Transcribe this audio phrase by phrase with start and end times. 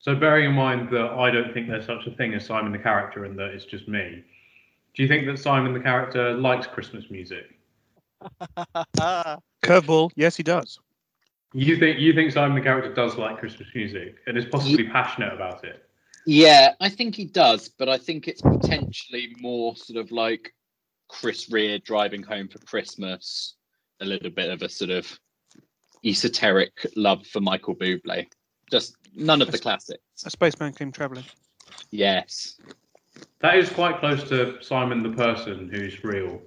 [0.00, 2.78] So bearing in mind that I don't think there's such a thing as Simon the
[2.78, 4.24] character and that it's just me,
[4.94, 7.58] do you think that Simon the character likes Christmas music?
[9.62, 10.10] Curveball.
[10.16, 10.78] Yes, he does.
[11.54, 15.32] You think you think Simon the character does like Christmas music and is possibly passionate
[15.32, 15.88] about it?
[16.26, 20.52] Yeah, I think he does, but I think it's potentially more sort of like
[21.08, 23.56] Chris Rea driving home for Christmas,
[24.00, 25.18] a little bit of a sort of
[26.04, 28.26] esoteric love for Michael Bublé.
[28.70, 30.02] Just none of the classics.
[30.24, 31.24] A spaceman came travelling.
[31.90, 32.60] Yes.
[33.40, 36.40] That is quite close to Simon the person who's real,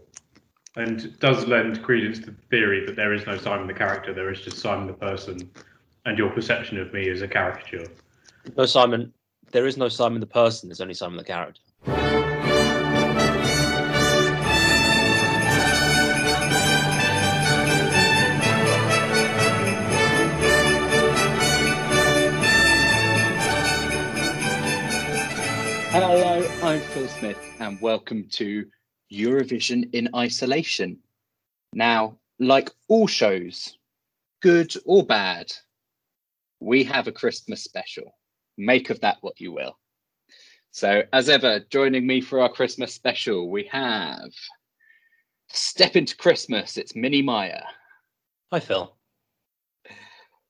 [0.75, 4.31] and does lend credence to the theory that there is no Simon the character, there
[4.31, 5.49] is just Simon the person,
[6.05, 7.85] and your perception of me is a caricature.
[8.57, 9.13] No Simon.
[9.51, 10.69] There is no Simon the person.
[10.69, 11.61] There's only Simon the character.
[27.21, 28.65] Smith, and welcome to
[29.13, 30.97] Eurovision in Isolation.
[31.71, 33.77] Now, like all shows,
[34.41, 35.51] good or bad,
[36.61, 38.17] we have a Christmas special.
[38.57, 39.77] Make of that what you will.
[40.71, 44.31] So, as ever, joining me for our Christmas special, we have
[45.49, 47.61] Step into Christmas, it's Minnie Meyer.
[48.51, 48.95] Hi, Phil.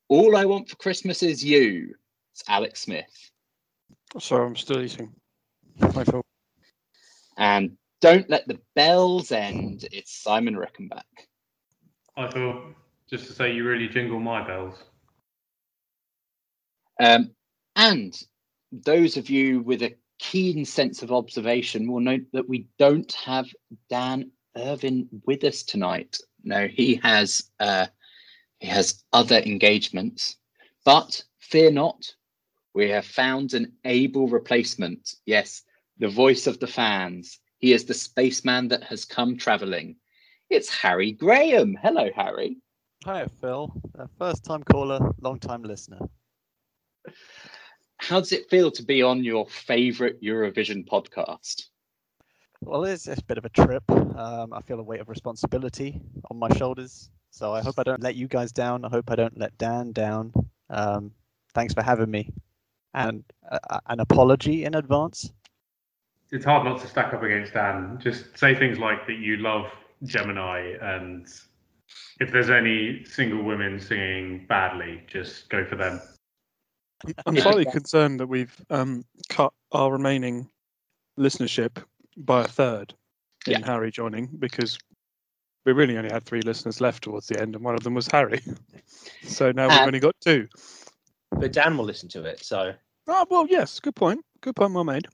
[0.08, 1.95] All I Want for Christmas is You,
[2.33, 3.30] it's Alex Smith.
[4.19, 5.11] Sorry, I'm still eating.
[5.94, 6.25] My fault.
[7.37, 11.03] And Don't Let the Bells End, it's Simon Reckenbach.
[12.17, 12.75] I thought
[13.09, 14.75] just to say you really jingle my bells.
[16.99, 17.31] Um,
[17.75, 18.17] and
[18.71, 23.47] those of you with a keen sense of observation will note that we don't have
[23.89, 26.17] Dan Irvin with us tonight.
[26.43, 27.88] No, he has uh,
[28.59, 30.38] he has other engagements,
[30.85, 32.13] but fear not,
[32.73, 35.16] we have found an able replacement.
[35.25, 35.63] Yes,
[36.02, 37.39] the voice of the fans.
[37.59, 39.95] He is the spaceman that has come traveling.
[40.49, 41.78] It's Harry Graham.
[41.79, 42.57] Hello, Harry.
[43.06, 43.72] Hi, Phil.
[43.97, 46.00] Uh, first time caller, long time listener.
[47.97, 51.67] How does it feel to be on your favorite Eurovision podcast?
[52.62, 53.83] Well, it's, it's a bit of a trip.
[53.91, 56.01] Um, I feel a weight of responsibility
[56.31, 57.12] on my shoulders.
[57.29, 58.85] So I hope I don't let you guys down.
[58.85, 60.33] I hope I don't let Dan down.
[60.72, 61.12] Um,
[61.53, 62.33] thanks for having me.
[62.95, 65.31] And uh, an apology in advance.
[66.31, 68.00] It's hard not to stack up against Dan.
[68.02, 69.69] Just say things like that you love
[70.03, 71.28] Gemini, and
[72.19, 76.00] if there's any single women singing badly, just go for them.
[77.06, 77.44] I'm- I'm Yeah.
[77.44, 80.50] slightly concerned that we've um, cut our remaining
[81.19, 81.84] listenership
[82.16, 82.94] by a third
[83.48, 83.66] in Yeah.
[83.66, 84.78] Harry joining because
[85.66, 88.08] we really only had three listeners left towards the end, and one of them was
[88.08, 88.40] Harry.
[89.24, 90.48] so now we've Uh, only got two.
[91.31, 92.74] But Dan will listen to it, so
[93.08, 94.24] Oh, well, yes, good point.
[94.42, 95.08] Good point, well made.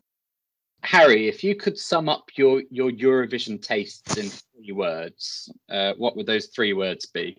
[0.84, 6.16] Harry, if you could sum up your your Eurovision tastes in three words, uh, what
[6.16, 7.38] would those three words be?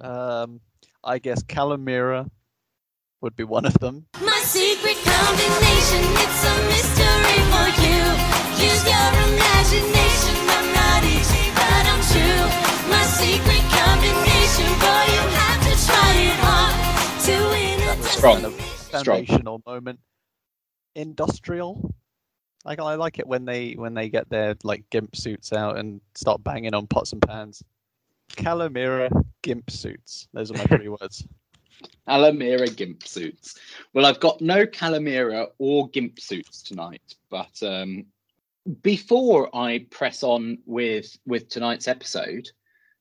[0.00, 0.60] Um,
[1.02, 2.28] I guess Kalomira
[3.20, 4.06] would be one of them.
[4.20, 8.02] My secret combination, it's a mystery for you.
[8.60, 12.44] Use your imagination, I'm not easy, but I'm true.
[12.90, 16.76] My secret combination, boy, you have to try it hard
[17.24, 18.42] to win a Strong.
[18.42, 19.04] Kind of Strong.
[19.26, 20.00] foundational moment.
[20.94, 21.94] Industrial.
[22.64, 26.00] Like I like it when they when they get their like gimp suits out and
[26.14, 27.62] start banging on pots and pans.
[28.30, 29.10] Kalomira
[29.42, 30.28] gimp suits.
[30.32, 31.26] Those are my three words.
[32.08, 33.58] Kalomira gimp suits.
[33.92, 38.06] Well, I've got no Kalomira or gimp suits tonight, but um,
[38.82, 42.48] before I press on with with tonight's episode,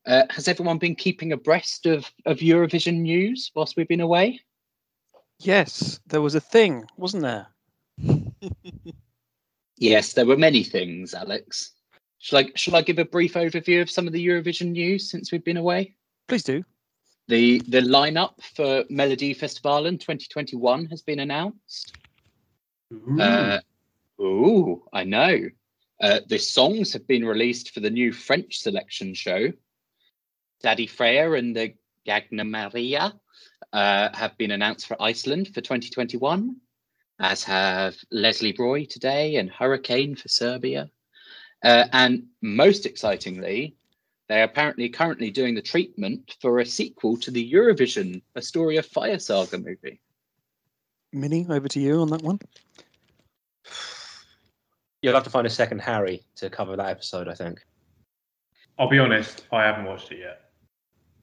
[0.06, 4.42] uh, has everyone been keeping abreast of of Eurovision news whilst we've been away?
[5.40, 7.48] Yes, there was a thing, wasn't there?
[9.78, 11.72] Yes, there were many things, Alex.
[12.20, 15.32] Shall I shall I give a brief overview of some of the Eurovision news since
[15.32, 15.96] we've been away?
[16.28, 16.64] Please do.
[17.28, 21.98] The the lineup for Melodifestivalen 2021 has been announced.
[22.94, 23.20] Ooh.
[23.20, 23.60] Uh,
[24.22, 25.50] ooh, I know.
[26.02, 29.52] Uh, the songs have been released for the new French selection show.
[30.64, 31.74] Daði Freyr and the
[32.08, 33.14] Gagnamagnið
[33.72, 36.56] uh, have been announced for Iceland for 2021,
[37.20, 40.90] as have Lesley Roy today and Hurricane for Serbia.
[41.64, 43.76] Uh, and most excitingly,
[44.28, 49.58] they're apparently currently doing the treatment for a sequel to the Eurovision Astoria Fire Saga
[49.58, 50.02] movie.
[51.12, 52.40] Minnie, over to you on that one.
[55.02, 57.28] you'll have to find a second Harry to cover that episode.
[57.28, 57.64] I think.
[58.80, 60.42] I'll be honest, I haven't watched it yet.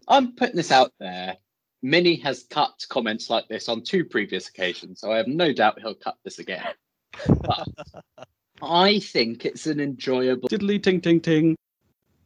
[0.07, 1.37] I'm putting this out there.
[1.83, 5.81] Minnie has cut comments like this on two previous occasions, so I have no doubt
[5.81, 6.63] he'll cut this again.
[7.27, 7.69] But
[8.63, 10.49] I think it's an enjoyable.
[10.49, 11.57] Diddly ting ting ting.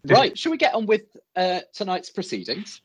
[0.07, 2.83] Right, shall we get on with uh, tonight's proceedings?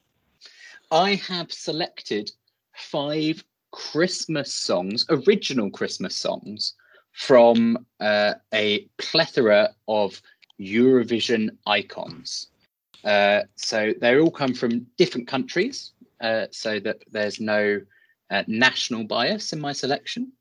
[0.92, 2.32] I have selected
[2.74, 6.76] five Christmas songs, original Christmas songs,
[7.12, 10.22] from uh, a plethora of
[10.60, 12.48] Eurovision icons.
[13.04, 17.82] Uh, so they all come from different countries, uh, so that there's no
[18.30, 20.32] uh, national bias in my selection.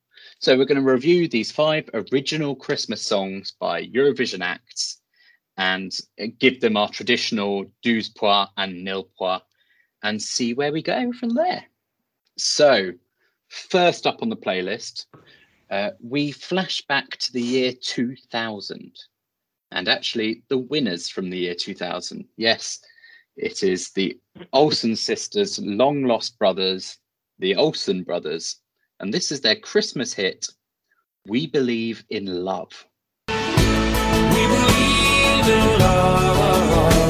[0.40, 5.00] So we're going to review these five original Christmas songs by Eurovision acts
[5.56, 9.44] and uh, give them our traditional douze points and nil points
[10.02, 11.64] and see where we go from there.
[12.36, 12.92] So,
[13.48, 15.06] first up on the playlist,
[15.70, 18.92] uh, we flash back to the year 2000
[19.72, 22.24] and actually the winners from the year 2000.
[22.36, 22.78] Yes,
[23.38, 24.18] it is the
[24.52, 26.98] Olsen sisters' long lost brothers,
[27.38, 28.56] the Olsen brothers,
[29.00, 30.48] and this is their Christmas hit,
[31.26, 32.86] We Believe in Love.
[33.28, 37.07] We believe in love.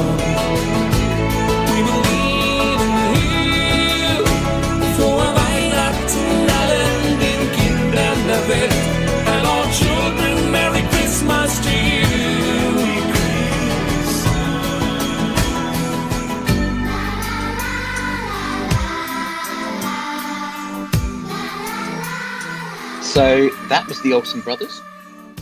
[23.19, 24.81] So that was the Olsen brothers,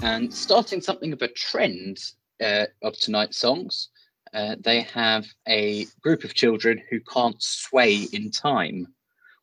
[0.01, 1.99] and starting something of a trend
[2.43, 3.89] uh, of tonight's songs,
[4.33, 8.87] uh, they have a group of children who can't sway in time,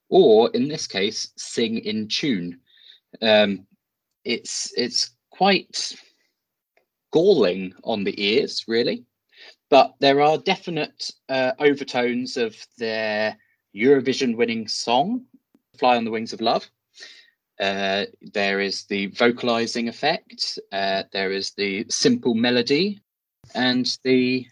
[0.09, 2.59] or in this case, sing in tune.
[3.23, 3.69] Um,
[4.25, 5.95] it's it's quite
[7.13, 9.05] galling on the ears, really,
[9.71, 13.39] but there are definite uh, overtones of their
[13.77, 15.25] Eurovision-winning song,
[15.79, 16.69] "Fly on the Wings of Love."
[17.61, 23.01] Uh, there is the vocalizing effect, uh, there is the simple melody,
[23.55, 24.47] and the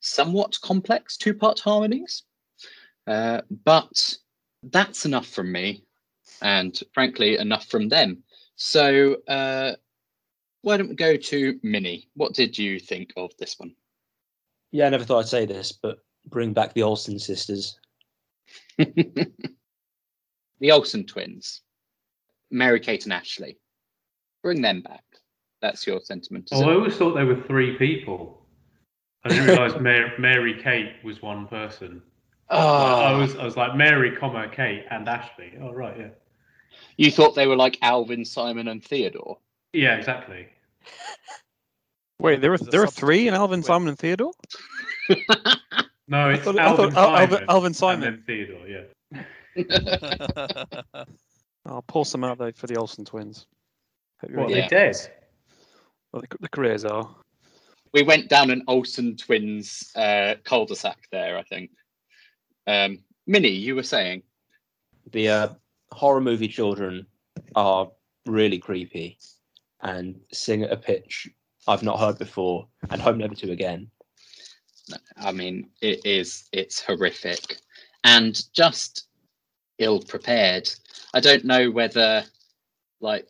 [0.00, 2.24] somewhat complex two part harmonies.
[3.06, 4.16] Uh, but
[4.64, 5.84] that's enough from me,
[6.42, 8.22] and frankly, enough from them.
[8.56, 9.72] So, uh,
[10.62, 12.08] why don't we go to Minnie?
[12.14, 13.74] What did you think of this one?
[14.72, 17.78] Yeah, I never thought I'd say this, but bring back the Olsen sisters.
[18.78, 19.30] the
[20.70, 21.62] Olsen twins,
[22.50, 23.58] Mary Kate and Ashley.
[24.42, 25.04] Bring them back.
[25.62, 26.48] That's your sentiment.
[26.52, 28.46] is Oh, I always thought they were three people.
[29.24, 32.02] I didn't realise Mary, Mary Kate was one person.
[32.48, 35.54] I Ah, was I was like Mary, comma Kate and Ashley.
[35.60, 36.08] Oh right, yeah,
[36.96, 39.38] you thought they were like Alvin, Simon, and Theodore.
[39.72, 40.46] yeah, exactly.
[42.20, 43.66] Wait, there are there are three in Alvin, Wait.
[43.66, 44.32] Simon, and Theodore.
[46.08, 48.00] No, I it's thought- I Alvin, thought Simon, Alvin, Alvin and Simon.
[48.00, 48.68] then Theodore.
[48.68, 48.84] Yeah,
[51.66, 53.46] I'll pour some out though for the Olsen twins.
[54.20, 54.48] Hope what.
[54.50, 54.62] Yeah.
[54.62, 54.96] they dead?
[56.12, 57.08] Well, the, the careers are.
[57.92, 61.70] we went down an Olsen twins uh, cul-de-sac there, I think.
[62.66, 64.22] Um, Minnie, you were saying.
[65.12, 65.48] The uh,
[65.92, 67.06] horror movie children
[67.54, 67.90] are
[68.26, 69.18] really creepy
[69.82, 71.28] and sing at a pitch
[71.68, 73.90] I've not heard before and hope never to again.
[75.16, 76.48] I mean, it is.
[76.52, 77.58] It's horrific,
[78.04, 79.08] and just
[79.78, 80.68] ill prepared.
[81.14, 82.24] I don't know whether,
[83.00, 83.26] like,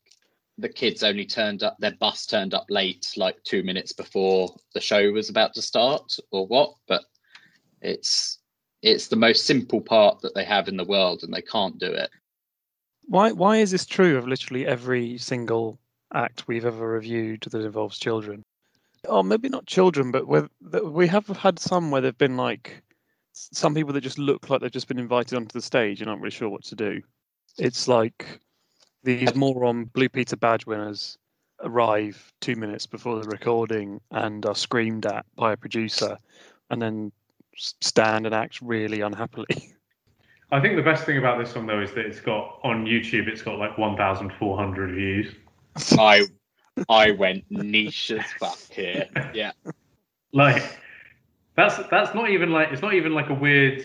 [0.58, 1.76] the kids only turned up.
[1.78, 6.16] Their bus turned up late, like two minutes before the show was about to start,
[6.30, 6.74] or what.
[6.88, 7.04] But
[7.82, 8.38] it's
[8.82, 11.92] it's the most simple part that they have in the world, and they can't do
[11.92, 12.10] it.
[13.06, 15.78] Why why is this true of literally every single
[16.14, 18.42] act we've ever reviewed that involves children?
[19.06, 20.26] Or maybe not children, but
[20.62, 22.82] that we have had some where they've been like
[23.36, 26.22] some people that just look like they've just been invited onto the stage and aren't
[26.22, 27.02] really sure what to do.
[27.58, 28.40] It's like
[29.04, 31.18] these moron Blue Peter badge winners
[31.62, 36.16] arrive two minutes before the recording and are screamed at by a producer,
[36.70, 37.12] and then
[37.56, 39.46] stand and act really unhappily.
[40.52, 43.26] I think the best thing about this song though is that it's got on YouTube.
[43.26, 45.34] It's got like 1,400 views.
[45.98, 46.24] I
[46.88, 49.08] I went niche as fuck here.
[49.34, 49.52] Yeah.
[50.32, 50.80] Like
[51.56, 53.84] that's that's not even like it's not even like a weird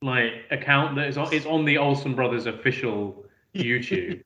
[0.00, 1.32] like account that is on.
[1.32, 4.22] It's on the Olsen Brothers official YouTube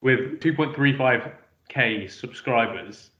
[0.00, 3.10] with 2.35k subscribers.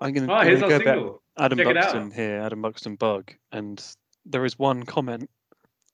[0.00, 1.44] I'm gonna, Oh, I'm here's gonna our go back.
[1.44, 1.74] Adam Check.
[1.74, 3.82] Buxton here, Adam Buxton Bug, and
[4.24, 5.28] there is one comment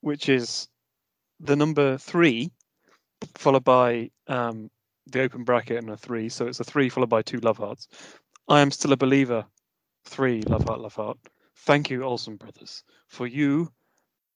[0.00, 0.68] which is
[1.40, 2.50] the number three
[3.34, 4.70] followed by um,
[5.06, 7.88] the open bracket and a three, so it's a three followed by two love hearts.
[8.48, 9.44] I am still a believer.
[10.04, 11.18] Three love heart, love heart.
[11.60, 13.72] Thank you, Olsen brothers, for you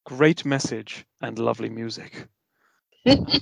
[0.04, 2.26] great message and lovely music.
[3.06, 3.40] I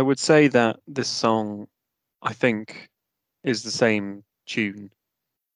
[0.00, 1.66] would say that this song,
[2.22, 2.88] I think,
[3.44, 4.90] is the same tune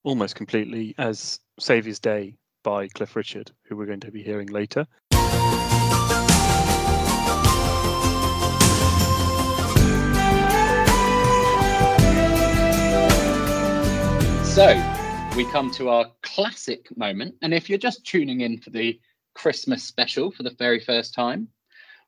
[0.03, 4.87] almost completely as Saviour's Day by Cliff Richard, who we're going to be hearing later.
[14.45, 14.96] So
[15.37, 17.35] we come to our classic moment.
[17.43, 18.99] And if you're just tuning in for the
[19.35, 21.49] Christmas special for the very first time,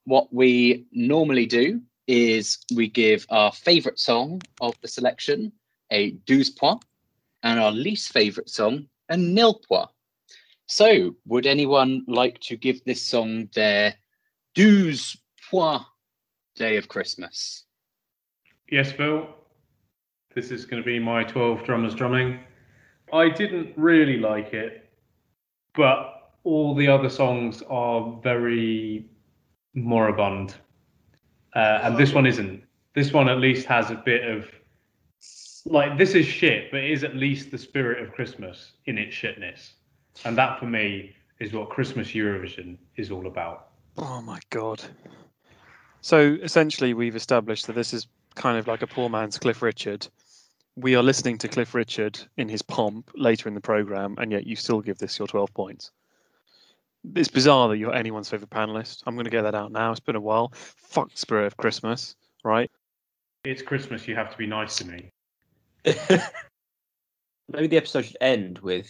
[0.05, 5.53] what we normally do is we give our favorite song of the selection
[5.91, 6.87] a 12 points
[7.43, 9.91] and our least favorite song a nil point.
[10.65, 13.95] So, would anyone like to give this song their
[14.55, 15.17] 12
[15.51, 15.83] point
[16.57, 17.65] day of Christmas?
[18.71, 19.29] Yes, Phil.
[20.35, 22.41] This is going to be my 12 drummers drumming.
[23.13, 24.89] I didn't really like it,
[25.75, 29.09] but all the other songs are very
[29.75, 30.55] moribund.
[31.55, 32.63] Uh, and this one isn't.
[32.95, 34.47] This one at least has a bit of
[35.65, 39.15] like this is shit, but it is at least the spirit of Christmas in its
[39.15, 39.73] shitness.
[40.25, 43.69] And that for me is what Christmas Eurovision is all about.
[43.97, 44.83] Oh my god.
[46.01, 50.07] So essentially, we've established that this is kind of like a poor man's Cliff Richard.
[50.81, 54.47] We are listening to Cliff Richard in his pomp later in the program, and yet
[54.47, 55.91] you still give this your 12 points.
[57.17, 59.03] It's bizarre that you're anyone's favorite panelist.
[59.05, 59.91] I'm going to get that out now.
[59.91, 60.53] It's been a while.
[60.55, 62.71] Fuck the spirit of Christmas, right?
[63.43, 65.11] It's Christmas, you have to be nice to me.
[65.85, 68.89] Maybe the episode should end with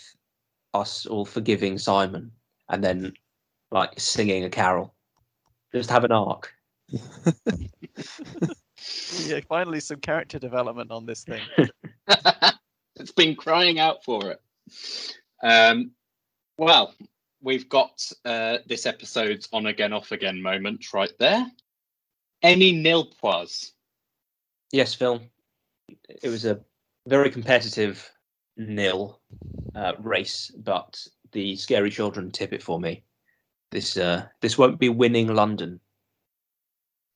[0.75, 2.31] us all forgiving Simon
[2.69, 3.15] and then
[3.71, 4.95] like singing a carol.
[5.73, 6.53] Just have an arc.
[9.27, 11.41] yeah, finally some character development on this thing.
[12.97, 14.41] it's been crying out for it.
[15.43, 15.93] Um,
[16.57, 16.95] well,
[17.41, 21.47] we've got uh, this episode's on again, off again moment right there.
[22.43, 23.73] Any nil points?
[24.73, 25.21] Yes, Phil.
[26.23, 26.61] It was a
[27.07, 28.09] very competitive
[28.57, 29.21] nil
[29.75, 33.03] uh, race, but the scary children tip it for me.
[33.71, 35.81] This uh, this won't be winning London.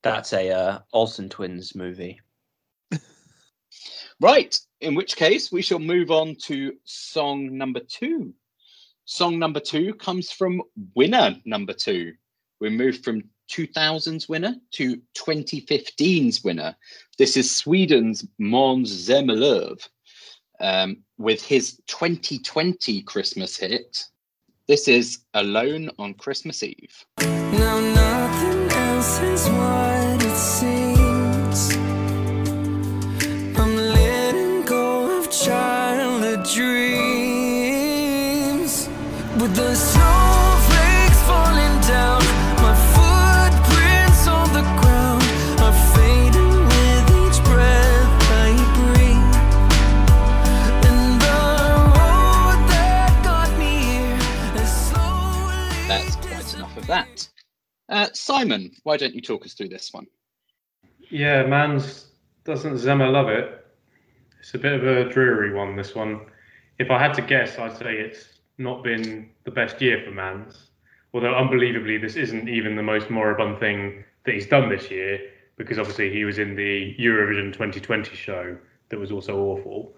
[0.03, 2.19] That's a uh, Olsen twins movie.
[4.19, 8.33] Right, in which case we shall move on to song number two.
[9.05, 10.61] Song number two comes from
[10.95, 12.13] winner number two.
[12.59, 16.75] We moved from 2000's winner to 2015's winner.
[17.17, 19.77] This is Sweden's Måns Zelmerlöw
[20.59, 24.03] um, with his 2020 Christmas hit.
[24.67, 27.05] This is Alone on Christmas Eve.
[27.19, 28.02] Now nothing
[57.93, 60.07] Uh, Simon, why don't you talk us through this one?
[61.11, 62.07] Yeah, Mans
[62.43, 63.67] doesn't Zemmer love it.
[64.39, 66.21] It's a bit of a dreary one, this one.
[66.79, 70.71] If I had to guess, I'd say it's not been the best year for Mans.
[71.13, 75.19] Although, unbelievably, this isn't even the most moribund thing that he's done this year,
[75.57, 78.57] because obviously he was in the Eurovision 2020 show
[78.89, 79.93] that was also awful.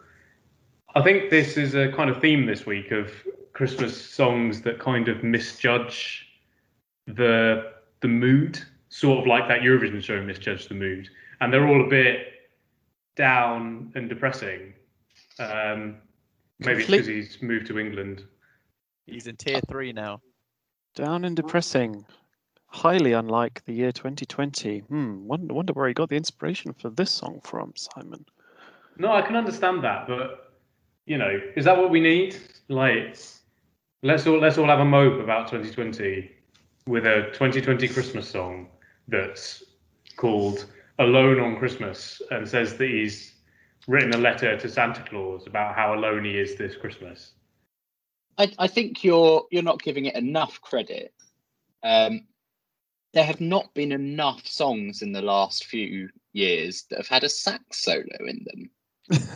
[0.95, 3.09] I think this is a kind of theme this week of
[3.53, 6.27] Christmas songs that kind of misjudge
[7.07, 7.74] the
[8.05, 8.59] the mood,
[8.89, 11.09] sort of like that Eurovision show misjudged the mood,
[11.41, 12.19] and they're all a bit
[13.15, 14.73] down and depressing.
[15.39, 15.95] Um,
[16.59, 18.23] maybe it's because he's moved to England.
[19.07, 20.21] He's in tier three now.
[20.95, 22.05] Down and depressing.
[22.67, 24.79] Highly unlike the year 2020.
[24.79, 25.25] Hmm.
[25.25, 28.23] Wonder, wonder where he got the inspiration for this song from, Simon.
[28.99, 30.53] No, I can understand that, but
[31.07, 32.37] you know, is that what we need?
[32.67, 33.17] Like,
[34.03, 36.34] let's all let's all have a mope about 2020
[36.87, 38.67] with a 2020 Christmas song
[39.07, 39.63] that's
[40.17, 40.65] called
[40.99, 43.33] "Alone on Christmas" and says that he's
[43.87, 47.33] written a letter to Santa Claus about how alone he is this Christmas.
[48.37, 51.13] I, I think you're you're not giving it enough credit.
[51.83, 52.27] Um,
[53.13, 57.29] there have not been enough songs in the last few years that have had a
[57.29, 58.69] sax solo in them.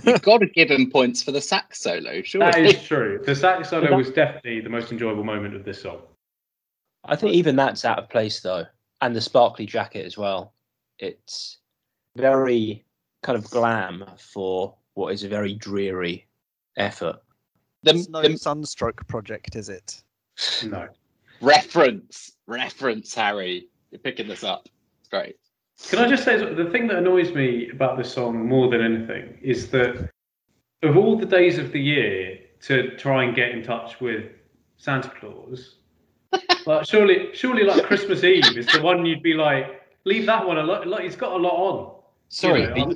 [0.04, 2.66] You've got to give him points for the sax solo, That surely.
[2.70, 3.22] is true.
[3.24, 6.00] The sax solo was definitely the most enjoyable moment of this song.
[7.10, 8.66] I think even that's out of place though,
[9.02, 10.54] and the sparkly jacket as well.
[11.00, 11.58] It's
[12.16, 12.86] very
[13.24, 16.28] kind of glam for what is a very dreary
[16.78, 17.18] effort.
[17.84, 20.04] The, It's no the- sunstroke project, is it?
[20.64, 20.88] No.
[21.42, 23.68] Reference, reference, Harry.
[23.92, 24.70] You're picking this up.
[25.00, 25.36] It's great.
[25.90, 29.38] Can I just say the thing that annoys me about this song more than anything
[29.42, 30.10] is that
[30.84, 34.26] of all the days of the year to try and get in touch with
[34.78, 35.78] Santa Claus,
[36.66, 40.58] like surely, surely like Christmas Eve is the one you'd be like, leave that one
[40.58, 40.88] alone.
[40.88, 41.96] Like he's got a lot on.
[42.30, 42.92] Sorry, You know, are, you,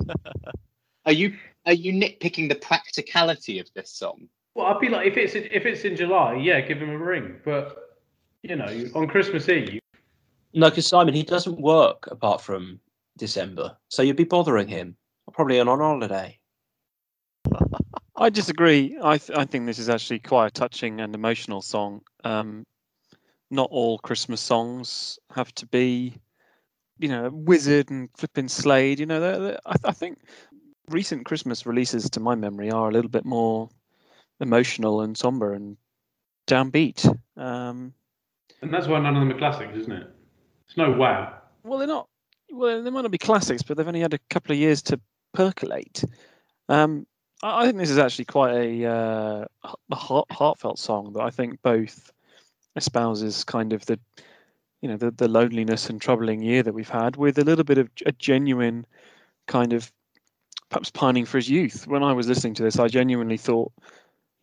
[1.06, 1.36] are you
[1.66, 4.28] are you nitpicking the practicality of this song?
[4.54, 7.36] Well, I'd be like, if it's if it's in July, yeah, give him a ring.
[7.44, 7.98] But
[8.42, 9.80] you know, on Christmas Eve,
[10.52, 12.78] No, because Simon, he doesn't work apart from
[13.16, 14.96] December, so you'd be bothering him.
[15.32, 16.38] Probably on holiday.
[18.16, 18.96] I disagree.
[19.02, 22.02] I th- I think this is actually quite a touching and emotional song.
[22.22, 22.64] Um,
[23.50, 26.14] not all Christmas songs have to be,
[26.98, 29.00] you know, Wizzard and flipping Slade.
[29.00, 30.18] You know, they're, they're- I, I think
[30.88, 33.68] recent Christmas releases, to my memory, are a little bit more
[34.40, 35.76] emotional and somber and
[36.46, 37.06] downbeat.
[37.36, 37.94] Um,
[38.62, 40.06] and that's why none of them are classics, isn't it?
[40.66, 41.38] It's no wow.
[41.62, 42.08] well, they're not.
[42.50, 45.00] Well, they might not be classics, but they've only had a couple of years to
[45.32, 46.04] percolate.
[46.68, 47.06] Um,
[47.42, 49.44] I, I think this is actually quite a, uh,
[49.90, 52.12] a heart, heartfelt song that I think both
[52.76, 53.98] espouses kind of the,
[54.80, 57.78] you know, the, the loneliness and troubling year that we've had with a little bit
[57.78, 58.86] of a genuine
[59.46, 59.92] kind of
[60.70, 61.86] perhaps pining for his youth.
[61.86, 63.72] When I was listening to this, I genuinely thought,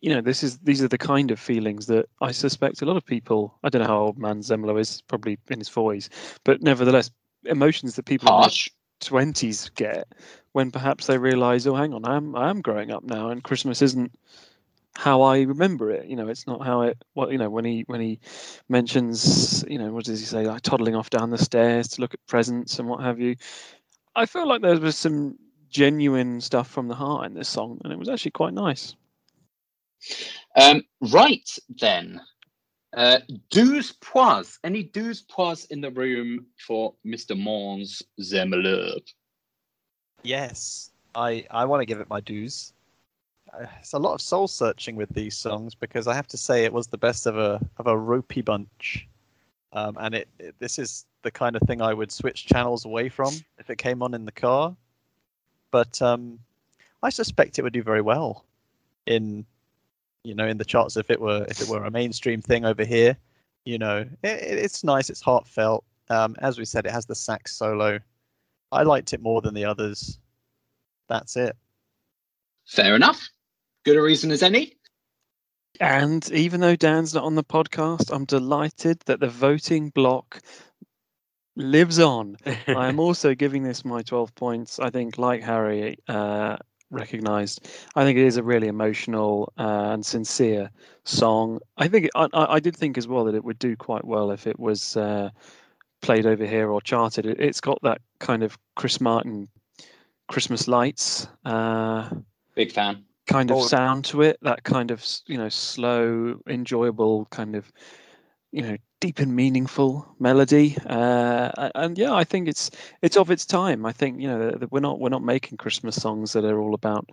[0.00, 2.96] you know, this is these are the kind of feelings that I suspect a lot
[2.96, 3.56] of people.
[3.62, 6.10] I don't know how old Måns Zelmerlöw is, probably in his forties,
[6.44, 7.10] but nevertheless,
[7.44, 8.50] emotions that people in their
[9.00, 10.08] twenties get
[10.52, 13.80] when perhaps they realise, oh, hang on, I'm I am growing up now, and Christmas
[13.80, 14.12] isn't
[14.94, 16.06] how I remember it.
[16.06, 17.02] You know, it's not how it.
[17.14, 18.20] Well, you know, when he when he
[18.68, 22.14] mentions, you know, what does he say, like toddling off down the stairs to look
[22.14, 23.36] at presents and what have you.
[24.14, 25.38] I feel like there was some
[25.70, 28.94] genuine stuff from the heart in this song, and it was actually quite nice.
[30.56, 30.82] Um,
[31.12, 31.48] right
[31.80, 32.20] then.
[32.94, 33.20] Uh,
[33.50, 34.58] douze points.
[34.64, 37.34] Any douze points in the room for Mr.
[37.34, 39.00] Måns Zelmerlöw?
[40.22, 42.74] Yes, I I want to give it my dues.
[43.80, 46.72] It's a lot of soul searching with these songs because I have to say it
[46.72, 49.06] was the best of a of a ropey bunch,
[49.72, 53.08] um, and it, it this is the kind of thing I would switch channels away
[53.08, 54.74] from if it came on in the car.
[55.70, 56.38] But um,
[57.02, 58.44] I suspect it would do very well
[59.06, 59.44] in
[60.24, 62.84] you know in the charts if it were if it were a mainstream thing over
[62.84, 63.16] here.
[63.64, 65.84] You know, it- it's nice, it's heartfelt.
[66.10, 68.00] Um, as we said, it has the sax solo.
[68.72, 70.18] I liked it more than the others.
[71.08, 71.54] That's it.
[72.66, 73.28] Fair enough.
[73.84, 74.74] Good a reason as any.
[75.80, 80.40] And even though Dan's not on the podcast, I'm delighted that the voting block
[81.56, 82.36] lives on.
[82.46, 84.78] I am also giving this my 12 points.
[84.78, 86.56] I think, like Harry uh,
[86.90, 90.70] recognized, I think it is a really emotional uh, and sincere
[91.04, 91.58] song.
[91.76, 94.30] I think I, I I did think as well that it would do quite well
[94.30, 95.30] if it was uh,
[96.02, 97.26] played over here or charted.
[97.26, 99.48] It, it's got that kind of Chris Martin
[100.28, 101.26] Christmas lights.
[101.44, 102.10] Uh,
[102.54, 103.04] Big fan.
[103.26, 107.70] Kind of sound to it that kind of you know slow enjoyable kind of
[108.50, 110.76] you know deep and meaningful melody.
[110.86, 113.84] Uh and yeah i think it's it's of its time.
[113.86, 116.60] I think you know that- that we're not we're not making christmas songs that are
[116.60, 117.08] all about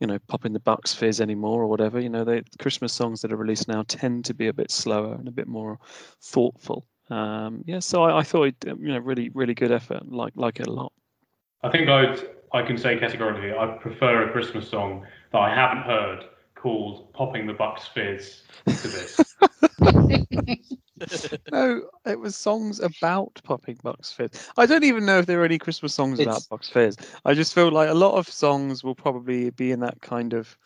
[0.00, 2.00] you know popping the bucks fizz anymore or whatever.
[2.00, 5.14] You know the christmas songs that are released now tend to be a bit slower
[5.14, 5.78] and a bit more
[6.20, 6.86] thoughtful.
[7.10, 10.60] Um yeah so i, I thought it you know really really good effort like like
[10.60, 10.92] it a lot.
[11.62, 12.20] I think I'd
[12.54, 17.46] I can say categorically I prefer a Christmas song that I haven't heard called "Popping
[17.48, 19.20] the Bucks Fizz" to this.
[21.52, 24.50] no, it was songs about popping Bucks Fizz.
[24.56, 26.96] I don't even know if there are any Christmas songs about It's- Bucks Fizz.
[27.24, 30.56] I just feel like a lot of songs will probably be in that kind of.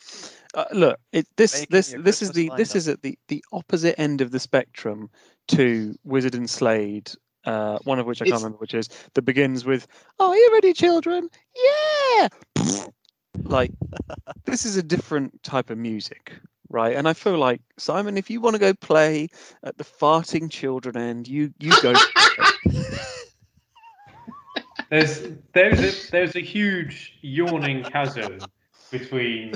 [0.54, 2.76] Uh, look, it, this Making this your this is Christmas the this lineup.
[2.76, 5.08] is at the the opposite end of the spectrum
[5.48, 7.10] to Wizzard and Slade.
[7.48, 9.86] Uh, one of which I can't It's- remember, which is that begins with
[10.20, 11.30] "Are you ready, children?
[11.56, 12.28] Yeah!"
[13.44, 13.70] like
[14.44, 16.34] this is a different type of music,
[16.68, 16.94] right?
[16.94, 19.28] And I feel like Simon, if you want to go play
[19.62, 21.94] at the farting children end, you you go.
[24.90, 28.40] There's there's a there's a huge yawning chasm
[28.90, 29.54] between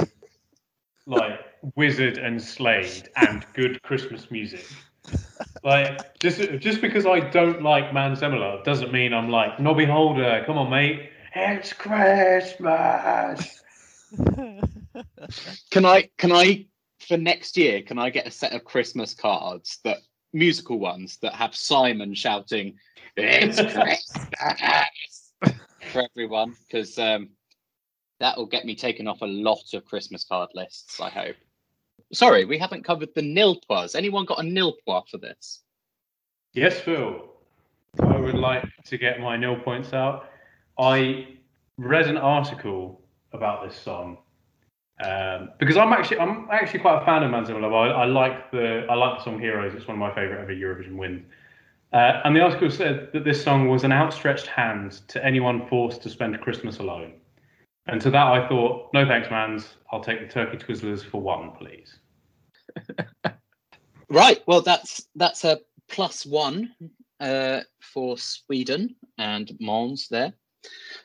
[1.06, 1.40] like
[1.74, 4.66] Wizzard and Slade and good Christmas music.
[5.64, 10.42] Like just just because I don't like Måns Zelmerlöw doesn't mean I'm like Noddy Holder.
[10.46, 11.10] Come on, mate.
[11.34, 13.62] It's Christmas.
[15.70, 16.66] Can I can I
[17.00, 19.98] for next year can I get a set of Christmas cards that
[20.32, 22.74] musical ones that have Simon shouting
[23.16, 24.28] "It's Christmas"
[25.92, 27.30] for everyone because um,
[28.20, 31.00] that will get me taken off a lot of Christmas card lists.
[31.00, 31.36] I hope.
[32.14, 33.94] Sorry, we haven't covered the nil points.
[33.94, 35.60] Anyone got a nil points for this?
[36.52, 37.28] Yes, Phil.
[38.00, 40.28] I would like to get my nil points out.
[40.78, 41.28] I
[41.78, 43.00] read an article
[43.32, 44.18] about this song
[45.04, 47.74] um, because I'm actually I'm actually quite a fan of Måns Zelmerlöw.
[47.74, 49.74] I, I like the I like the song Heroes.
[49.74, 51.24] It's one of my favourite ever Eurovision wins.
[51.92, 56.02] Uh, and the article said that this song was an outstretched hand to anyone forced
[56.02, 57.12] to spend Christmas alone.
[57.86, 59.76] And to that, I thought, no thanks, Mans.
[59.90, 61.98] I'll take the turkey twizzlers for one, please.
[64.12, 64.42] Right.
[64.46, 66.74] Well, that's that's a plus one
[67.18, 70.34] uh, for Sweden and Mons there.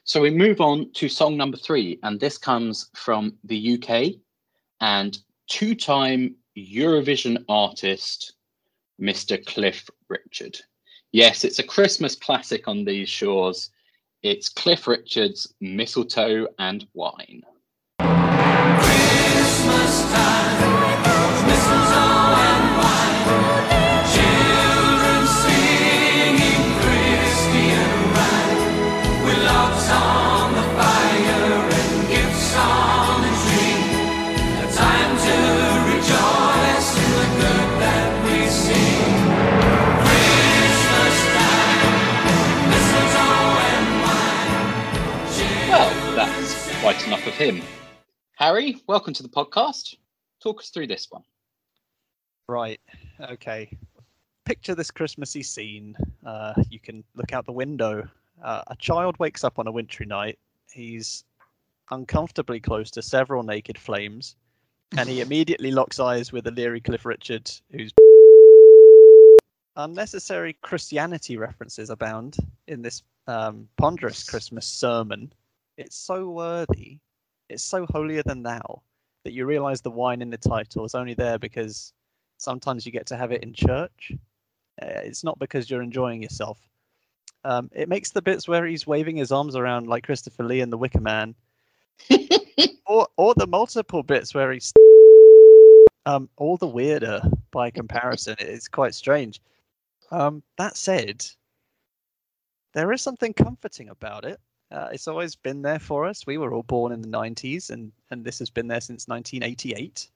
[0.03, 4.19] So we move on to song number three, and this comes from the UK
[4.81, 8.33] and two-time Eurovision artist,
[9.01, 9.43] Mr.
[9.45, 10.59] Cliff Richard.
[11.13, 13.71] Yes, it's a Christmas classic on these shores.
[14.21, 17.43] It's Cliff Richard's Mistletoe and Wine.
[19.67, 20.66] Well,
[46.97, 47.61] quite enough of him.
[48.37, 49.95] Harry, welcome to the podcast.
[50.41, 51.21] Talk us through this one.
[52.47, 52.79] Right.
[53.21, 53.77] Okay.
[54.45, 55.95] Picture this Christmassy scene.
[56.25, 58.07] Uh, you can look out the window.
[58.43, 60.39] Uh, a child wakes up on a wintry night.
[60.71, 61.23] He's
[61.91, 64.35] uncomfortably close to several naked flames,
[64.97, 67.91] and he immediately locks eyes with a leery Cliff Richard, who's
[69.75, 75.31] unnecessary Christianity references abound in this um, ponderous Christmas sermon.
[75.77, 76.99] It's so worthy.
[77.49, 78.81] It's so holier than thou
[79.23, 81.93] that you realize the wine in the title is only there because
[82.37, 84.11] sometimes you get to have it in church.
[84.81, 86.59] Uh, it's not because you're enjoying yourself.
[87.43, 90.69] Um, it makes the bits where he's waving his arms around like Christopher Lee in
[90.69, 91.35] The Wicker Man,
[92.85, 94.73] or or the multiple bits where he's
[96.05, 98.35] um, all the weirder by comparison.
[98.39, 99.41] It's quite strange.
[100.11, 101.25] Um, that said,
[102.73, 104.39] there is something comforting about it.
[104.71, 106.27] Uh, it's always been there for us.
[106.27, 110.09] We were all born in the 90s, and, and this has been there since 1988.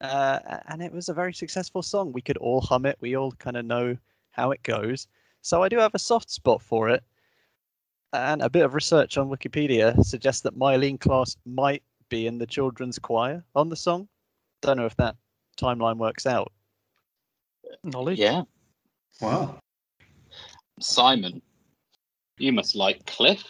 [0.00, 2.12] Uh, and it was a very successful song.
[2.12, 2.96] We could all hum it.
[3.00, 3.96] We all kind of know
[4.30, 5.08] how it goes.
[5.42, 7.02] So I do have a soft spot for it.
[8.12, 12.46] And a bit of research on Wikipedia suggests that Myleene Klass might be in the
[12.46, 14.08] children's choir on the song.
[14.62, 15.16] Don't know if that
[15.60, 16.50] timeline works out.
[17.84, 18.18] Knowledge.
[18.18, 18.42] Yeah.
[19.20, 19.58] Wow.
[20.80, 21.42] Simon,
[22.38, 23.44] you must like Cliff.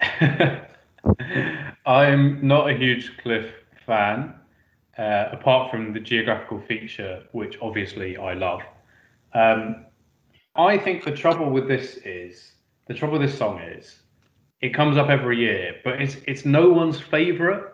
[1.86, 3.46] I'm not a huge Cliff
[3.86, 4.34] fan,
[4.98, 8.60] uh, apart from the geographical feature, which obviously I love.
[9.34, 9.86] Um,
[10.56, 12.52] I think the trouble with this is
[12.86, 14.00] the trouble with this song is
[14.60, 17.72] it comes up every year, but it's it's no one's favorite,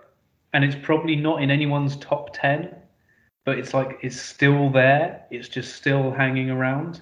[0.52, 2.74] and it's probably not in anyone's top ten.
[3.44, 5.24] But it's like it's still there.
[5.30, 7.00] It's just still hanging around.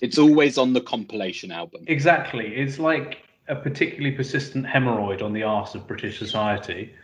[0.00, 1.84] It's always on the compilation album.
[1.86, 2.46] Exactly.
[2.54, 6.94] It's like a particularly persistent hemorrhoid on the arse of British society.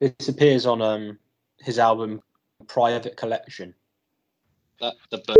[0.00, 1.18] This appears on um
[1.58, 2.22] his album
[2.66, 3.74] Private Collection.
[4.80, 5.36] That, the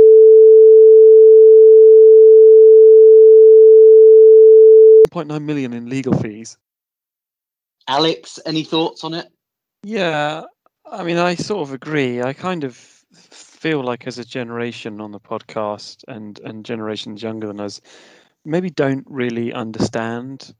[5.10, 6.58] Point nine million in legal fees.
[7.88, 9.28] Alex, any thoughts on it?
[9.82, 10.42] Yeah,
[10.84, 12.20] I mean, I sort of agree.
[12.20, 12.76] I kind of
[13.60, 17.80] feel like as a generation on the podcast and and generations younger than us,
[18.42, 20.54] maybe don't really understand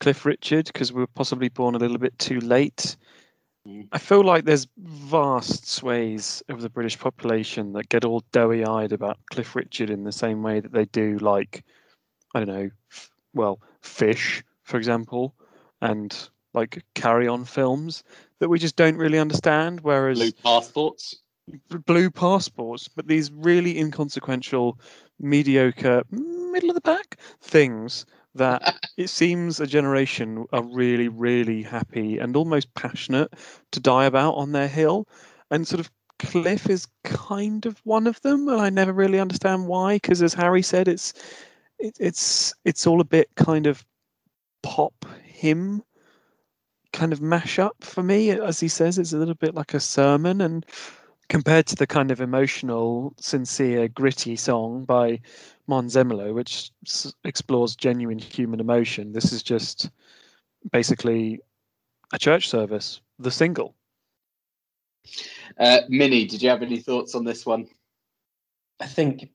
[0.00, 2.96] Cliff Richard because we were possibly born a little bit too late.
[3.68, 3.86] Mm.
[3.92, 9.18] I feel like there's vast swathes of the British population that get all doughy-eyed about
[9.30, 11.62] Cliff Richard in the same way that they do, like,
[12.34, 15.34] I don't know, f- well, Fish, for example,
[15.82, 18.02] and like Carry On films
[18.40, 19.82] that we just don't really understand.
[19.82, 21.19] Whereas Blue passports.
[21.86, 24.78] Blue passports, but these really inconsequential,
[25.18, 32.18] mediocre, middle of the pack things that it seems a generation are really, really happy
[32.18, 33.32] and almost passionate
[33.72, 35.06] to die about on their hill.
[35.50, 39.66] And sort of Cliff is kind of one of them, and I never really understand
[39.66, 39.96] why.
[39.96, 41.14] Because as Harry said, it's
[41.78, 43.84] it, it's it's all a bit kind of
[44.62, 45.82] pop hymn
[46.92, 49.80] kind of mash up for me as he says it's a little bit like a
[49.80, 50.66] sermon and
[51.30, 55.18] compared to the kind of emotional sincere gritty song by
[55.68, 59.90] Måns Zelmerlöw which s- explores genuine human emotion this is just
[60.72, 61.40] basically
[62.12, 63.74] a church service the single
[65.58, 67.66] Uh, Minnie, did you have any thoughts on this one?
[68.80, 69.30] I think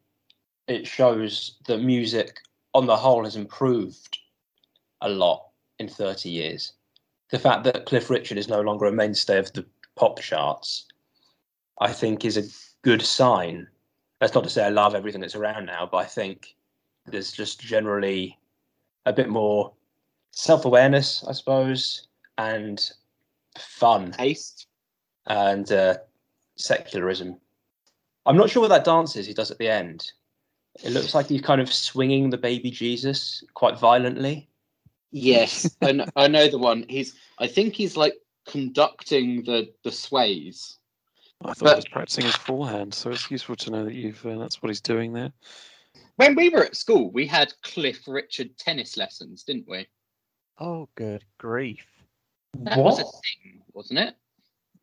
[0.68, 2.40] it shows that music
[2.74, 4.18] on the whole has improved
[5.02, 5.48] a lot
[5.80, 6.74] in 30 years.
[7.32, 10.86] The fact that Cliff Richard is no longer a mainstay of the pop charts,
[11.80, 12.44] I think, is a
[12.84, 13.68] good sign.
[14.20, 16.56] That's not to say I love everything that's around now, but I think
[17.06, 18.38] there's just generally
[19.06, 19.74] a bit more
[20.32, 22.08] self awareness, I suppose,
[22.38, 22.82] and
[23.58, 24.68] fun Taste.
[25.28, 25.98] and uh,
[26.56, 27.38] secularism.
[28.26, 30.12] I'm not sure what that dance is he does at the end.
[30.84, 34.50] It looks like he's kind of swinging the baby Jesus quite violently.
[35.12, 36.86] Yes, I know, I know the one.
[36.90, 37.16] He's.
[37.40, 40.78] I think he's like conducting the the sways.
[41.46, 44.26] I thought But- he was practicing his forehand, so it's useful to know that you've
[44.26, 45.32] uh, that's what he's doing there.
[46.16, 49.88] When we were at school, we had Cliff Richard tennis lessons, didn't we?
[50.60, 51.86] Oh, good grief.
[52.60, 54.16] That was a thing, wasn't it?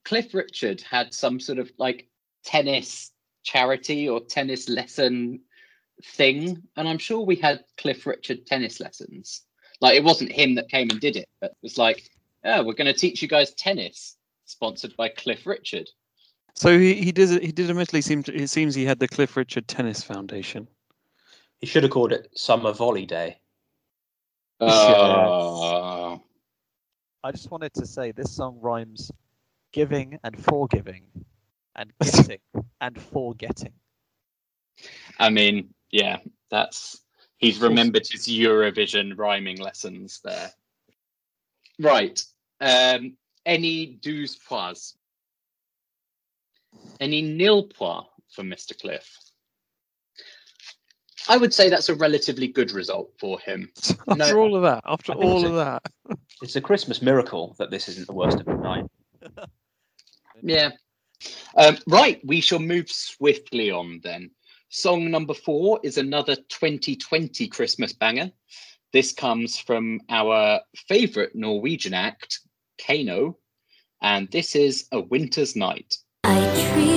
[0.05, 2.09] Cliff Richard had some sort of like
[2.45, 5.41] tennis charity or tennis lesson
[6.05, 9.43] thing, and I'm sure we had Cliff Richard tennis lessons.
[9.81, 12.11] Like it wasn't him that came and did it, but it was like,
[12.45, 15.89] oh, we're going to teach you guys tennis, sponsored by Cliff Richard.
[16.55, 19.37] So he, he did he did admittedly seem to, it seems he had the Cliff
[19.37, 20.69] Richard Tennis Foundation.
[21.61, 23.39] He should have called it Summer Volley Day.
[24.65, 26.23] Oh,
[27.25, 29.11] I just wanted to say this song rhymes
[29.73, 31.03] giving and forgiving
[31.77, 32.39] and getting
[32.81, 33.73] and forgetting.
[35.19, 36.19] I mean, yeah,
[36.51, 37.03] that's
[37.39, 40.53] he's remembered his Eurovision rhyming lessons there.
[41.79, 42.23] Right.
[42.61, 44.97] Um, any douze points?
[47.01, 48.79] Any nil points for Mr.
[48.79, 49.19] Cliff?
[51.29, 53.71] I would say that's a relatively good result for him.
[54.09, 55.83] after all of that, after all it's of a- that,
[56.43, 58.85] It's a Christmas miracle that this isn't the worst of the night.
[60.45, 60.71] Yeah.
[61.57, 64.33] Um, right, we shall move swiftly on then.
[64.71, 68.33] Song number four is another 2020 Christmas banger.
[68.93, 72.41] This comes from our favourite Norwegian act,
[72.81, 73.37] KEiiNO,
[74.01, 75.97] and this is A Winter's Night.
[76.35, 76.92] I dream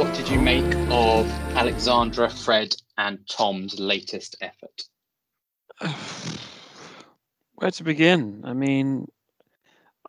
[0.00, 4.84] what did you make of Alexandra, Fred, and Tom's latest effort?
[7.56, 8.42] where to begin?
[8.46, 9.08] I mean,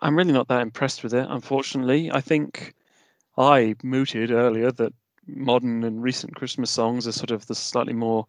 [0.01, 1.27] I'm really not that impressed with it.
[1.29, 2.73] Unfortunately, I think
[3.37, 4.93] I mooted earlier that
[5.27, 8.25] modern and recent Christmas songs are sort of the slightly more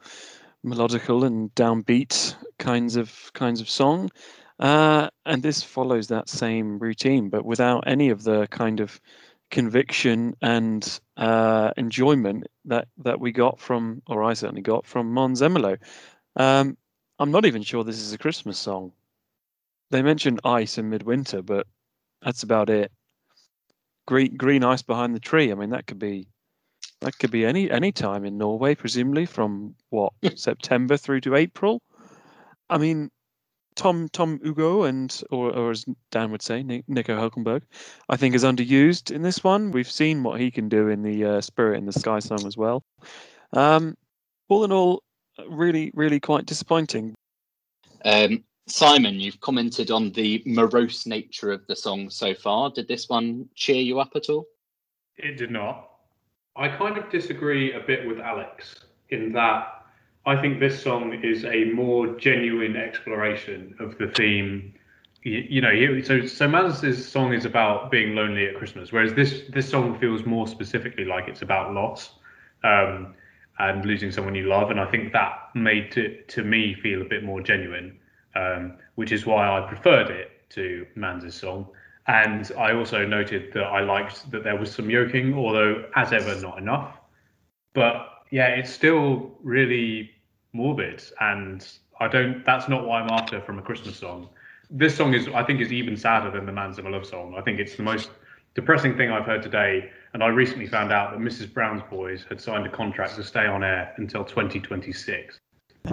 [0.66, 4.10] melodical and downbeat kinds of kinds of song.
[4.58, 9.00] Uh, and this follows that same routine, but without any of the kind of
[9.52, 15.38] conviction and uh, enjoyment that that we got from, or I certainly got from Måns
[15.40, 15.78] Zelmerlöw.
[16.34, 16.76] Um,
[17.18, 18.92] I'm not even sure this is a Christmas song.
[19.90, 21.66] They mentioned ice in midwinter, but
[22.22, 22.90] that's about it.
[24.06, 25.52] Green green ice behind the tree.
[25.52, 26.26] I mean, that could be
[27.02, 31.82] that could be any any time in Norway, presumably from what September through to April.
[32.70, 33.10] I mean,
[33.74, 37.62] Tom Tom Hugo and or or as Dan would say, Nico Hulkenberg,
[38.08, 39.70] I think is underused in this one.
[39.70, 42.56] We've seen what he can do in the uh, Spirit in the Sky song as
[42.56, 42.84] well.
[43.52, 43.96] Um,
[44.48, 45.02] all in all,
[45.48, 47.14] really really quite disappointing.
[48.04, 52.70] Um, Simon, you've commented on the morose nature of the song so far.
[52.70, 54.46] Did this one cheer you up at all?
[55.16, 55.88] It did not.
[56.56, 58.74] I kind of disagree a bit with Alex
[59.10, 59.81] in that
[60.24, 64.72] I think this song is a more genuine exploration of the theme.
[65.24, 69.42] You, you know, so so Maz's song is about being lonely at Christmas, whereas this
[69.48, 72.14] this song feels more specifically like it's about loss
[72.62, 73.14] um,
[73.58, 77.04] and losing someone you love, and I think that made to to me feel a
[77.04, 77.98] bit more genuine,
[78.36, 81.68] um, which is why I preferred it to Manz's song.
[82.06, 86.40] And I also noted that I liked that there was some yoiking, although as ever
[86.40, 86.96] not enough.
[87.74, 90.10] But yeah, it's still really
[90.54, 91.68] morbid, and
[92.00, 92.42] I don't.
[92.46, 94.30] That's not what I'm after from a Christmas song.
[94.70, 97.34] This song is, I think, is even sadder than the Man's of a Love song.
[97.36, 98.10] I think it's the most
[98.54, 99.90] depressing thing I've heard today.
[100.14, 101.52] And I recently found out that Mrs.
[101.52, 105.38] Brown's Boys had signed a contract to stay on air until 2026.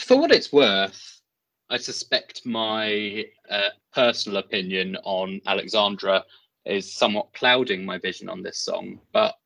[0.00, 1.20] For what it's worth,
[1.68, 6.24] I suspect my uh, personal opinion on Alexandra
[6.64, 9.36] is somewhat clouding my vision on this song, but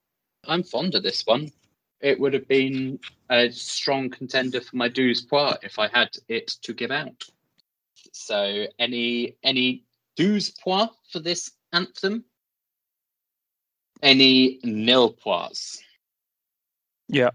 [0.47, 1.51] I'm fond of this one.
[2.01, 2.99] it would have been
[3.31, 7.25] a strong contender for my douze points if I had it to give out.
[8.13, 9.85] So, any any
[10.17, 12.25] douze points for this anthem?
[14.03, 15.83] Any nil points?
[17.09, 17.31] Yeah,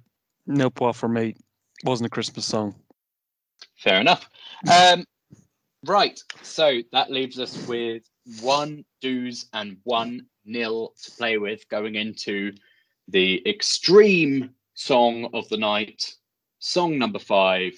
[0.45, 1.35] nil points for me.
[1.83, 2.75] Wasn't a Christmas song.
[3.77, 4.29] Fair enough.
[4.71, 5.05] Um,
[5.85, 6.21] right.
[6.43, 8.03] So that leaves us with
[8.41, 12.51] one douze and one nil to play with going into
[13.09, 16.15] the extreme song of the night,
[16.59, 17.73] song number five,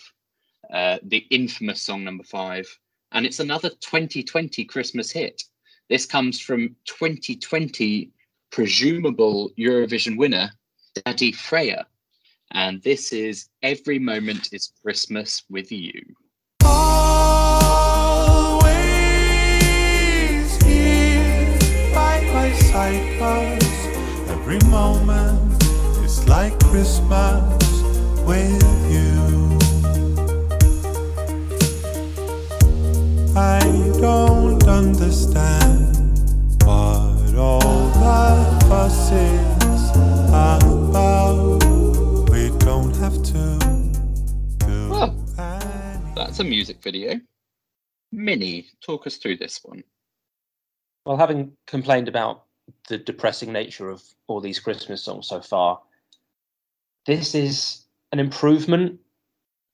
[0.71, 2.67] uh, the infamous song number five.
[3.13, 5.43] And it's another 2020 Christmas hit.
[5.89, 8.11] This comes from 2020
[8.51, 10.51] presumable Eurovision winner,
[10.95, 11.83] Daði Freyr.
[12.51, 16.01] And this is Every Moment is Christmas with You.
[16.63, 18.71] always
[20.63, 21.57] here
[21.93, 23.70] by my side
[24.51, 25.63] every moment
[26.03, 27.41] is like Christmas
[28.25, 28.61] with
[28.91, 29.57] you.
[33.33, 33.61] I
[34.01, 36.19] don't understand
[36.65, 39.89] what all that fuss is
[40.27, 41.63] about.
[42.29, 43.57] We don't have to
[44.65, 45.15] do Oh.
[46.15, 47.21] That's a music video.
[48.11, 49.83] Minnie, talk us through this one.
[51.05, 52.43] Well, having complained about
[52.87, 55.79] the depressing nature of all these Christmas songs so far,
[57.05, 58.99] this is an improvement,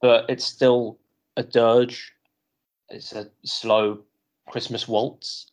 [0.01, 0.97] but it's still
[1.35, 2.13] a dirge.
[2.89, 3.99] It's a slow
[4.47, 5.51] Christmas waltz.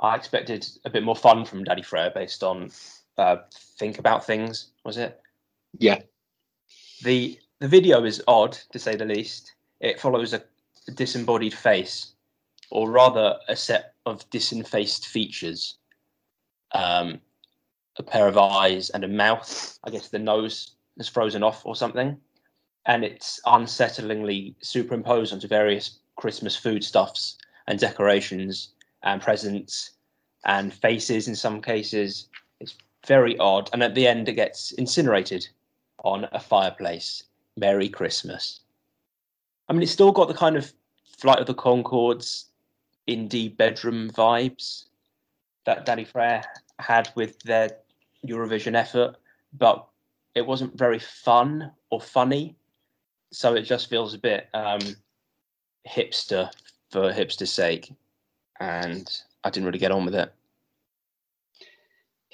[0.00, 2.70] I expected a bit more fun from Daði Freyr based on
[3.16, 3.36] uh,
[3.78, 5.20] Think About Things, was it?
[5.78, 6.00] Yeah.
[7.02, 9.54] the the video is odd to say the least.
[9.80, 10.42] It follows a
[10.94, 12.12] disembodied face,
[12.70, 15.78] or rather a set of disenfaced features.
[16.74, 17.20] Um,
[17.96, 19.78] a pair of eyes and a mouth.
[19.84, 22.16] I guess the nose is frozen off or something,
[22.86, 28.70] and it's unsettlingly superimposed onto various Christmas foodstuffs and decorations
[29.02, 29.92] and presents
[30.44, 32.28] and faces in some cases.
[32.60, 32.74] It's
[33.06, 35.46] very odd, and at the end it gets incinerated
[36.02, 37.24] on a fireplace.
[37.56, 38.60] Merry Christmas.
[39.68, 40.72] I mean, it's still got the kind of
[41.16, 42.46] Flight of the Conchords
[43.08, 44.86] indie bedroom vibes
[45.64, 46.42] that Daði Freyr
[46.78, 47.70] had with their
[48.26, 49.16] Eurovision effort,
[49.52, 49.86] but
[50.34, 52.56] it wasn't very fun or funny.
[53.32, 54.80] So it just feels a bit um,
[55.88, 56.50] hipster
[56.90, 57.92] for hipster's sake.
[58.60, 59.08] And
[59.42, 60.32] I didn't really get on with it.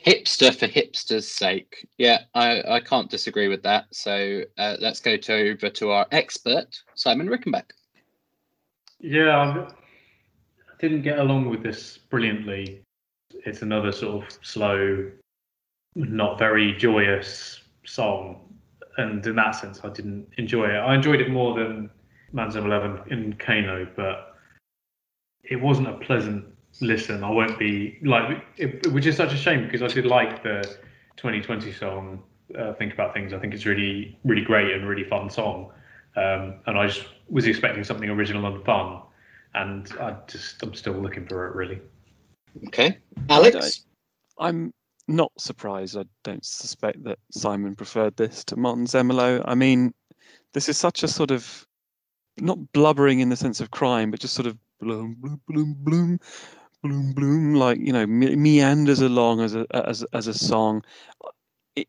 [0.07, 1.87] Hipster for hipster's sake.
[1.98, 3.87] Yeah, I, I can't disagree with that.
[3.90, 7.70] So uh, let's go to, over to our expert, Simon Rickenback.
[8.98, 12.83] Yeah, I'm- I didn't get along with this brilliantly.
[13.44, 15.11] It's another sort of slow,
[15.94, 18.40] not very joyous song,
[18.96, 20.79] and in that sense, I didn't enjoy it.
[20.79, 21.90] I enjoyed it more than
[22.35, 24.37] Måns Zelmerlöw in KEiiNO, but
[25.44, 26.44] it wasn't a pleasant
[26.81, 27.24] listen.
[27.24, 30.62] I won't be like it, which is such a shame because I did like the
[31.16, 32.22] 2020 song.
[32.59, 33.33] Uh, Think about things.
[33.33, 35.72] I think it's really, really great and really fun song.
[36.16, 39.03] Um, and I just was expecting something original and fun,
[39.55, 41.81] and I just I'm still looking for it really.
[42.66, 42.98] Okay.
[43.28, 43.84] Alex?
[44.38, 44.72] I'm
[45.08, 45.96] not surprised.
[45.96, 49.42] I don't suspect that Simon preferred this to Måns Zelmerlöw.
[49.44, 49.92] I mean,
[50.54, 51.66] this is such a sort of
[52.38, 56.20] not blubbering in the sense of crime, but just sort of bloom, bloom, bloom, bloom,
[56.82, 60.82] bloom, bloom, like you know, me- meanders along as a as as a song.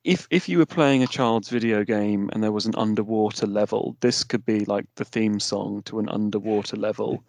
[0.03, 3.95] If if you were playing a child's video game and there was an underwater level,
[4.01, 7.23] this could be like the theme song to an underwater level.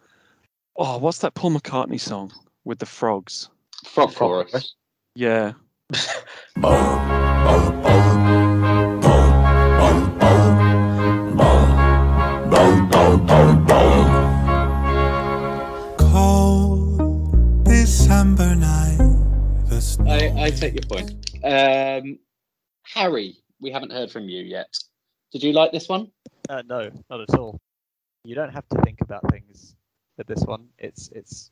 [0.77, 2.33] Oh, what's that Paul McCartney song
[2.64, 3.48] with the frogs?
[3.85, 4.75] Frog chorus.
[5.14, 5.53] Yeah.
[15.98, 18.98] Cold December night.
[20.07, 21.12] I, I take your point.
[21.44, 22.18] Um,
[22.85, 24.68] Harry, we haven't heard from you yet.
[25.33, 26.11] Did you like this one?
[26.48, 27.58] Uh, no, not at all.
[28.25, 29.75] You don't have to think about things
[30.17, 30.69] with this one.
[30.79, 31.50] It's it's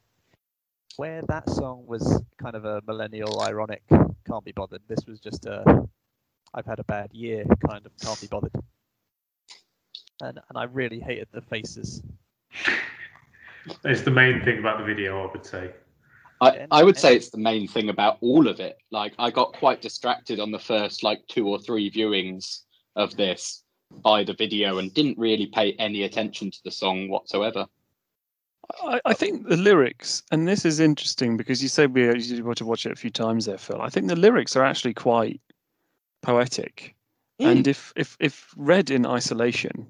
[1.01, 4.83] where that song was kind of a millennial ironic, can't be bothered.
[4.87, 5.89] This was just a
[6.53, 8.55] I've had a bad year kind of can't be bothered.
[10.21, 12.03] And and I really hated the faces.
[13.83, 15.71] It's the main thing about the video, I would say.
[16.43, 18.77] I, I would say it's the main thing about all of it.
[18.91, 22.65] Like I got quite distracted on the first like two or three viewings
[22.97, 23.65] of this
[24.05, 27.67] by the video and didn't really pay any attention to the song whatsoever.
[28.83, 32.59] I, I think the lyrics, and this is interesting because you said we you want
[32.59, 33.81] to watch it a few times there, Phil.
[33.81, 35.41] I think the lyrics are actually quite
[36.23, 36.95] poetic.
[37.39, 39.87] And if, if if read in isolation,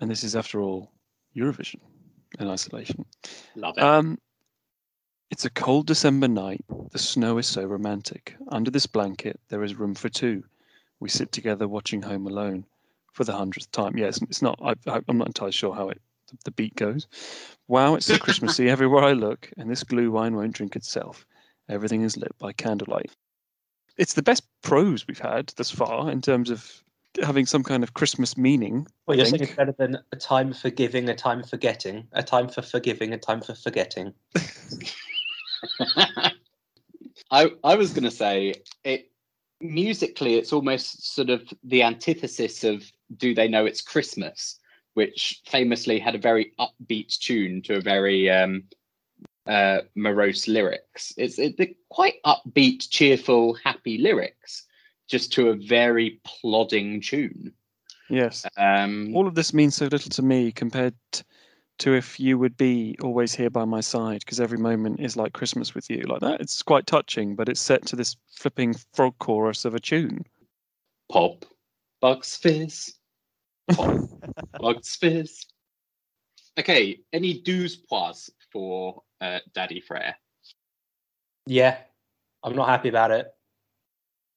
[0.00, 0.90] and this is after all
[1.36, 1.78] Eurovision
[2.40, 3.04] in isolation,
[3.54, 3.84] Love it.
[3.84, 4.18] um,
[5.30, 6.64] it's a cold December night.
[6.90, 8.34] The snow is so romantic.
[8.48, 10.42] Under this blanket, there is room for two.
[10.98, 12.66] We sit together watching Home Alone
[13.12, 13.96] for the hundredth time.
[13.96, 14.58] Yes, it's not.
[14.60, 16.00] I, I, I'm not entirely sure how it
[16.44, 17.06] the beat goes.
[17.68, 21.26] Wow, it's so Christmassy everywhere I look, and this glühwein won't drink itself.
[21.68, 23.12] Everything is lit by candlelight.
[23.96, 26.82] It's the best prose we've had thus far in terms of
[27.22, 28.86] having some kind of Christmas meaning.
[29.06, 29.50] Well, you're I saying think.
[29.50, 33.12] it's better than a time for giving, a time for getting, a time for forgiving,
[33.12, 34.14] a time for forgetting.
[37.30, 38.54] I I was going to say
[38.84, 39.10] it
[39.60, 40.36] musically.
[40.36, 44.59] It's almost sort of the antithesis of "Do They Know It's Christmas,"
[44.94, 48.64] which famously had a very upbeat tune to a very um,
[49.46, 51.12] uh, morose lyrics.
[51.16, 54.66] It's it, they're quite upbeat, cheerful, happy lyrics,
[55.08, 57.52] just to a very plodding tune.
[58.08, 58.44] Yes.
[58.56, 60.94] Um, all of this means so little to me compared
[61.78, 65.32] to if you would be always here by my side because every moment is like
[65.32, 69.14] christmas with you like that it's quite touching but it's set to this flipping frog
[69.18, 70.22] chorus of a tune
[71.10, 71.44] pop,
[72.00, 72.94] Buck's Fizz,
[73.72, 73.98] pop,
[74.60, 75.46] Buck's Fizz.
[76.58, 80.14] Okay, any douze points for uh, Daði Freyr?
[81.46, 81.78] Yeah,
[82.42, 83.32] I'm not happy about it.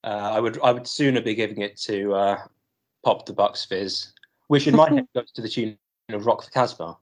[0.04, 2.38] Uh, I would I would sooner be giving it to uh,
[3.04, 4.14] Pop the Bucks Fizz,
[4.48, 5.78] which in my head goes to the tune
[6.10, 6.98] of Rock for Casbah.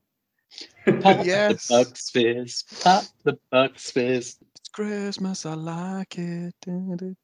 [1.02, 1.68] Pop Yes.
[1.68, 4.38] the Buck's Fizz, pop the Buck's Fizz.
[4.74, 7.16] Christmas i like it do, do,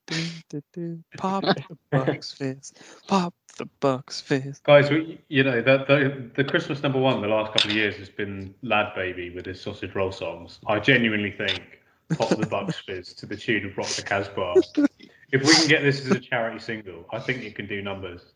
[0.49, 2.73] do, do, pop the bucks fizz
[3.07, 7.27] pop the bucks fizz Guys, we, you know, the, the the Christmas number one the
[7.27, 10.59] last couple of years has been Lad Baby with his sausage roll songs.
[10.67, 11.79] I genuinely think
[12.17, 14.55] Pop the Bucks Fizz to the tune of Rock the Casbah.
[15.31, 18.33] If we can get this as a charity single, I think it can do numbers.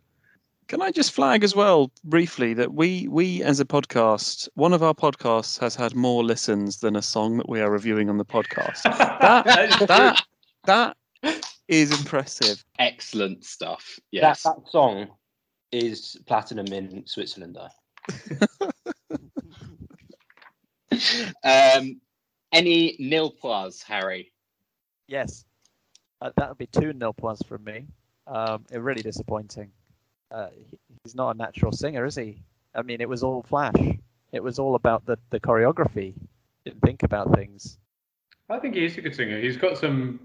[0.72, 4.82] Can I just flag as well briefly that we we as a podcast, one of
[4.82, 8.24] our podcasts has had more listens than a song that we are reviewing on the
[8.24, 8.84] podcast.
[8.84, 9.43] That
[9.89, 10.24] that
[10.63, 12.63] that is impressive.
[12.80, 13.99] Excellent stuff.
[14.11, 14.43] Yes.
[14.43, 15.09] that song
[15.74, 18.69] is platinum in Switzerland, though.
[21.43, 21.99] Um,
[22.53, 24.32] any nil points, Harry?
[25.07, 25.43] Yes,
[26.22, 27.88] uh, that would be two nil points from me.
[28.26, 29.72] Um, it really disappointing.
[30.32, 32.41] Uh, he, he's not a natural singer, is he?
[32.73, 33.75] I mean, it was all flash.
[34.32, 36.13] It was all about the, the choreography.
[36.65, 37.77] Didn't think about things.
[38.49, 39.39] I think he is a good singer.
[39.39, 40.19] He's got some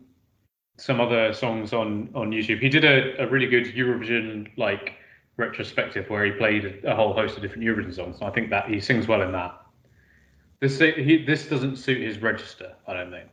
[0.79, 2.61] some other songs on on YouTube.
[2.61, 4.95] He did a, a really good Eurovision like
[5.37, 8.17] retrospective where he played a whole host of different Eurovision songs.
[8.21, 9.61] And I think that he sings well in that.
[10.61, 12.75] This he, this doesn't suit his register.
[12.87, 13.29] I don't think.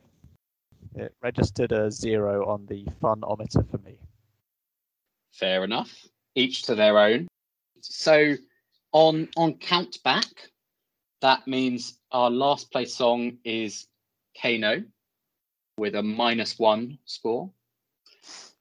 [0.95, 3.97] It registered a zero on the funometer for me.
[5.32, 6.07] Fair enough.
[6.36, 7.28] Each to their own.
[7.82, 8.36] So
[8.92, 10.52] on on count back,
[11.22, 13.88] that means our last place song is
[14.42, 14.86] KEiiNO
[15.78, 17.52] with a minus one score.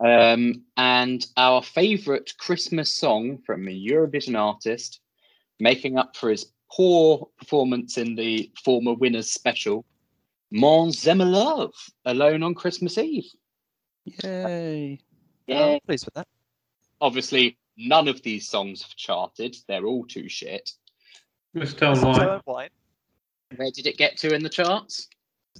[0.01, 5.01] Um, and our favourite Christmas song from a Eurovision artist,
[5.61, 9.85] making up for his poor performance in the former winners special,
[10.53, 11.71] Måns Zelmerlöw,
[12.05, 13.31] Alone on Christmas Eve.
[14.05, 15.01] Yay.
[15.47, 15.65] Yeah.
[15.65, 16.27] I'm pleased with that.
[17.01, 19.57] obviously none of these songs have charted.
[19.69, 20.71] They're all too shit.
[21.55, 22.35] Let's tell Mistletoe why.
[22.35, 22.69] and wine
[23.57, 25.09] Where did it get to in the charts?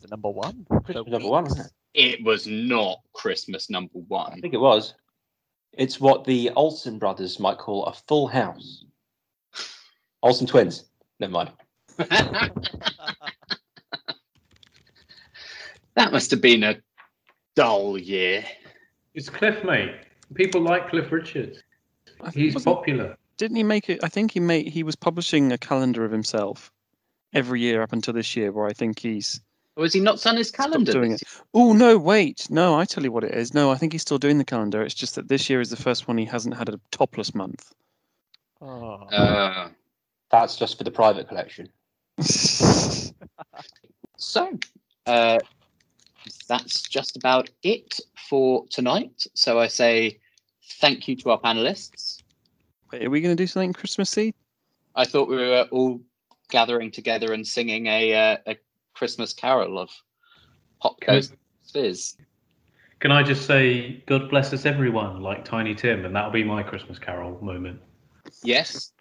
[0.01, 0.67] the number one.
[0.85, 1.73] Christmas number one, wasn't it?
[1.95, 4.33] It was not Christmas number one.
[4.33, 4.95] I think it was.
[5.75, 8.85] It's what the Olsen brothers might call a full house.
[10.23, 10.85] Olsen twins.
[11.21, 11.51] Never mind.
[15.97, 16.77] that must have been a
[17.55, 18.45] dull year.
[19.15, 19.95] It's Cliff, mate.
[20.35, 21.63] People like Cliff Richard.
[22.23, 23.17] I think- He's wasn't- popular.
[23.39, 23.99] Didn't he make it?
[24.05, 24.69] I think he made.
[24.69, 26.71] He was publishing a calendar of himself
[27.33, 29.41] every year up until this year, where I think he's
[29.75, 30.93] Or has he not done his calendar?
[30.93, 31.23] doing it.
[31.55, 33.55] Oh no, wait, no, I tell you what it is.
[33.55, 34.83] No, I think he's still doing the calendar.
[34.83, 37.73] It's just that this year is the first one he hasn't had a topless month.
[38.61, 39.07] Oh.
[39.11, 39.71] Uh,
[40.31, 41.69] That's just for the private collection.
[44.17, 44.59] so,
[45.07, 45.39] uh,
[46.49, 47.99] that's just about it
[48.29, 49.27] for tonight.
[49.35, 50.19] So I say
[50.81, 52.23] thank you to our panelists.
[52.93, 54.35] Wait, are we going to do something Christmassy?
[54.95, 56.01] I thought we were all
[56.51, 58.57] gathering together and singing a uh, a
[58.95, 59.91] Christmas carol of
[60.81, 61.35] Pop Coast
[61.73, 62.17] Fizz.
[63.03, 66.63] Can I just say, God bless us everyone, like Tiny Tim, and that'll be my
[66.63, 67.81] Christmas Carol moment.
[68.45, 68.93] Yes.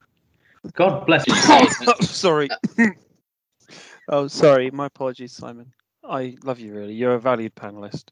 [0.74, 1.36] God bless you.
[2.02, 2.50] sorry.
[4.08, 4.72] oh, sorry.
[4.72, 5.72] My apologies, Simon.
[6.04, 6.96] I love you really.
[6.96, 8.10] You're a valued panelist.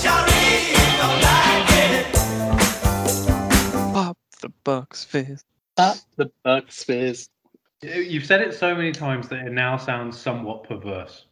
[3.93, 5.43] Pop the Bucks fizz.
[5.77, 7.29] Pop the Bucks fizz.
[7.81, 11.25] You've said it so many times that it now sounds somewhat perverse.